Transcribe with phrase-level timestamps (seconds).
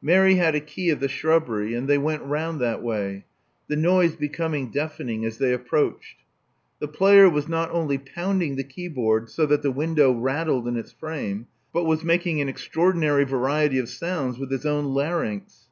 [0.00, 3.24] Mary had a key of the shrubbery; and they went round that way,
[3.66, 6.18] the noise becoming deafening as they approached.
[6.78, 10.92] The player was not only pounding the keyboard so that the window rattled in its
[10.92, 15.64] frame, but was making an extraordinary variety of sounds with his own larynx.